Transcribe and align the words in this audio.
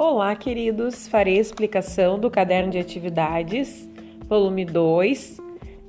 Olá, 0.00 0.32
queridos! 0.36 1.08
Farei 1.08 1.38
a 1.38 1.40
explicação 1.40 2.20
do 2.20 2.30
caderno 2.30 2.70
de 2.70 2.78
atividades, 2.78 3.90
volume 4.28 4.64
2, 4.64 5.40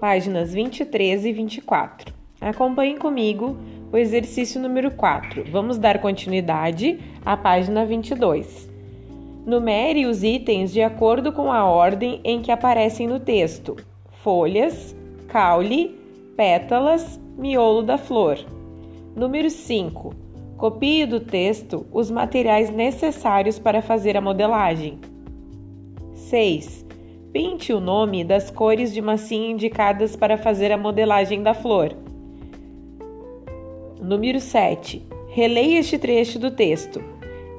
páginas 0.00 0.54
23 0.54 1.26
e 1.26 1.32
24. 1.34 2.14
Acompanhem 2.40 2.96
comigo 2.96 3.58
o 3.92 3.98
exercício 3.98 4.58
número 4.62 4.90
4. 4.92 5.44
Vamos 5.50 5.76
dar 5.76 6.00
continuidade 6.00 6.98
à 7.22 7.36
página 7.36 7.84
22. 7.84 8.66
Numere 9.44 10.06
os 10.06 10.22
itens 10.22 10.72
de 10.72 10.80
acordo 10.80 11.30
com 11.30 11.52
a 11.52 11.66
ordem 11.66 12.22
em 12.24 12.40
que 12.40 12.50
aparecem 12.50 13.06
no 13.06 13.20
texto: 13.20 13.76
folhas, 14.22 14.96
caule, 15.28 16.00
pétalas, 16.34 17.20
miolo 17.36 17.82
da 17.82 17.98
flor. 17.98 18.38
Número 19.14 19.50
5 19.50 20.27
Copie 20.58 21.06
do 21.06 21.20
texto 21.20 21.86
os 21.92 22.10
materiais 22.10 22.68
necessários 22.68 23.60
para 23.60 23.80
fazer 23.80 24.16
a 24.16 24.20
modelagem. 24.20 24.98
6. 26.14 26.84
Pinte 27.32 27.72
o 27.72 27.78
nome 27.78 28.24
das 28.24 28.50
cores 28.50 28.92
de 28.92 29.00
massinha 29.00 29.52
indicadas 29.52 30.16
para 30.16 30.36
fazer 30.36 30.72
a 30.72 30.76
modelagem 30.76 31.44
da 31.44 31.54
flor. 31.54 31.94
Número 34.02 34.40
7. 34.40 35.00
Releia 35.28 35.78
este 35.78 35.96
trecho 35.96 36.40
do 36.40 36.50
texto. 36.50 37.00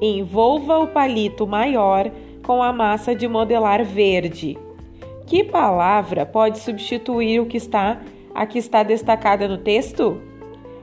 Envolva 0.02 0.78
o 0.80 0.88
palito 0.88 1.48
maior 1.48 2.12
com 2.46 2.62
a 2.62 2.74
massa 2.74 3.16
de 3.16 3.30
modelar 3.30 3.86
verde. 3.86 4.58
Que 5.26 5.42
palavra 5.42 6.26
pode 6.26 6.60
substituir 6.60 7.40
o 7.40 7.46
que 7.46 7.56
está 7.56 8.02
a 8.36 8.46
que 8.46 8.60
está 8.60 8.84
destacada 8.84 9.48
no 9.48 9.58
texto? 9.58 10.22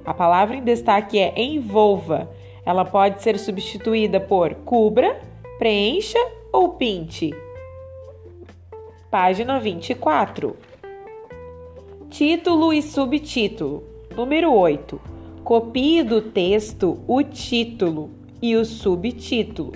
A 0.06 0.14
palavra 0.14 0.56
em 0.56 0.62
destaque 0.62 1.18
é 1.18 1.34
envolva. 1.36 2.30
Ela 2.64 2.84
pode 2.84 3.22
ser 3.22 3.38
substituída 3.38 4.20
por 4.20 4.54
cubra, 4.54 5.20
preencha 5.58 6.18
ou 6.52 6.70
pinte. 6.70 7.34
Página 9.10 9.58
24. 9.58 10.56
Título 12.08 12.72
e 12.72 12.80
subtítulo. 12.80 13.82
Número 14.16 14.52
8. 14.52 15.00
Copie 15.42 16.04
do 16.04 16.22
texto 16.22 17.00
o 17.08 17.22
título 17.22 18.10
e 18.40 18.54
o 18.54 18.64
subtítulo. 18.64 19.72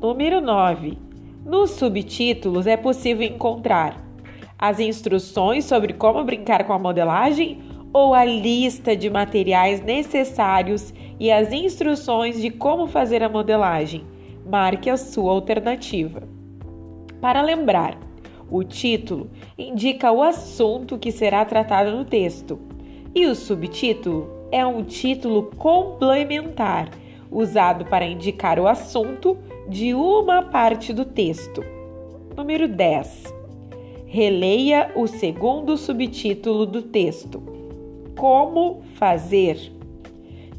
Número 0.00 0.40
9. 0.40 0.98
Nos 1.44 1.72
subtítulos 1.72 2.66
é 2.66 2.76
possível 2.76 3.26
encontrar 3.26 4.02
as 4.58 4.78
instruções 4.80 5.64
sobre 5.64 5.92
como 5.92 6.24
brincar 6.24 6.64
com 6.64 6.72
a 6.72 6.78
modelagem 6.78 7.60
ou 7.92 8.14
a 8.14 8.24
lista 8.24 8.96
de 8.96 9.10
materiais 9.10 9.82
necessários 9.82 10.94
e 11.20 11.30
as 11.30 11.52
instruções 11.52 12.40
de 12.40 12.50
como 12.50 12.86
fazer 12.86 13.22
a 13.22 13.28
modelagem. 13.28 14.04
Marque 14.44 14.88
a 14.88 14.96
sua 14.96 15.32
alternativa. 15.32 16.22
Para 17.20 17.42
lembrar, 17.42 17.98
o 18.50 18.64
título 18.64 19.30
indica 19.56 20.10
o 20.10 20.22
assunto 20.22 20.98
que 20.98 21.12
será 21.12 21.44
tratado 21.44 21.92
no 21.92 22.04
texto 22.04 22.58
e 23.14 23.26
o 23.26 23.34
subtítulo 23.34 24.28
é 24.50 24.64
um 24.66 24.82
título 24.82 25.50
complementar 25.56 26.90
usado 27.30 27.86
para 27.86 28.04
indicar 28.04 28.58
o 28.58 28.68
assunto 28.68 29.38
de 29.68 29.94
uma 29.94 30.42
parte 30.42 30.92
do 30.92 31.04
texto. 31.04 31.64
Número 32.36 32.68
10. 32.68 33.32
Releia 34.06 34.92
o 34.94 35.06
segundo 35.06 35.76
subtítulo 35.76 36.66
do 36.66 36.82
texto. 36.82 37.42
Como 38.16 38.82
fazer? 38.94 39.72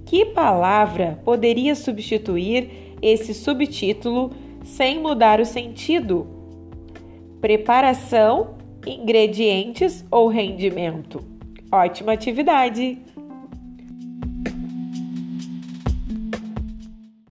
Que 0.05 0.25
palavra 0.25 1.19
poderia 1.23 1.75
substituir 1.75 2.95
esse 3.01 3.33
subtítulo 3.33 4.31
sem 4.63 4.99
mudar 4.99 5.39
o 5.39 5.45
sentido? 5.45 6.27
Preparação, 7.39 8.55
ingredientes 8.85 10.05
ou 10.09 10.27
rendimento? 10.27 11.23
Ótima 11.71 12.13
atividade! 12.13 12.99